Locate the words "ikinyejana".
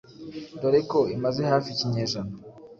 1.71-2.33